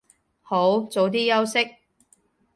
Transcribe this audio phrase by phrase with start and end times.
[0.41, 1.69] 好，早啲休息